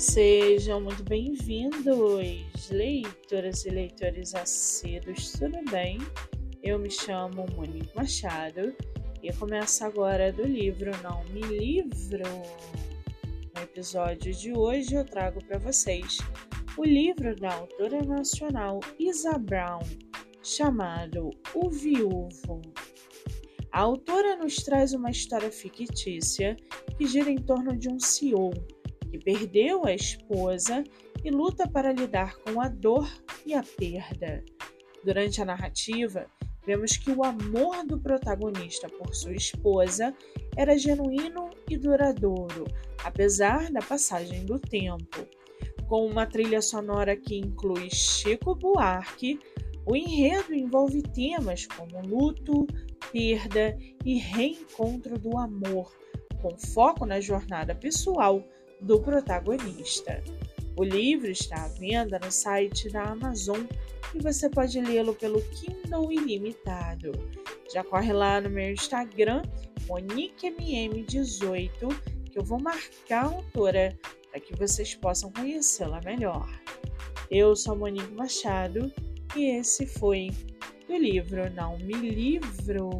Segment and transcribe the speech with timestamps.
[0.00, 5.98] Sejam muito bem-vindos, leitoras e leitores assíduos, tudo bem?
[6.62, 8.74] Eu me chamo Monique Machado
[9.22, 12.24] e começo agora do livro Não Me Livro.
[13.54, 16.16] No episódio de hoje eu trago para vocês
[16.78, 19.82] o livro da autora nacional Isa Brown,
[20.42, 22.62] chamado O Viúvo.
[23.70, 26.56] A autora nos traz uma história fictícia
[26.96, 28.50] que gira em torno de um CEO
[29.10, 30.84] que perdeu a esposa
[31.24, 33.08] e luta para lidar com a dor
[33.44, 34.44] e a perda.
[35.04, 36.26] Durante a narrativa,
[36.64, 40.14] vemos que o amor do protagonista por sua esposa
[40.56, 42.66] era genuíno e duradouro,
[43.04, 45.26] apesar da passagem do tempo.
[45.88, 49.40] Com uma trilha sonora que inclui Chico Buarque,
[49.86, 52.66] o enredo envolve temas como luto,
[53.10, 55.92] perda e reencontro do amor,
[56.40, 58.44] com foco na jornada pessoal
[58.80, 60.22] do protagonista.
[60.76, 63.60] O livro está à venda no site da Amazon
[64.14, 67.12] e você pode lê-lo pelo Kindle Ilimitado.
[67.72, 69.42] Já corre lá no meu Instagram,
[69.86, 71.70] MoniqueMM18,
[72.30, 73.98] que eu vou marcar a autora
[74.30, 76.48] para que vocês possam conhecê-la melhor.
[77.30, 78.92] Eu sou Monique Machado
[79.36, 80.30] e esse foi
[80.88, 82.90] do livro Não Me Livro.